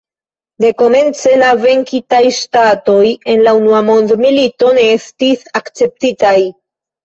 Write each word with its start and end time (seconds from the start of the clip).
Dekomence 0.63 1.33
la 1.41 1.49
venkitaj 1.65 2.23
ŝtatoj 2.39 3.05
en 3.35 3.45
la 3.51 3.55
Unua 3.61 3.85
Mondmilito 3.93 4.75
ne 4.81 4.89
estis 4.99 5.49
akceptitaj. 5.65 6.37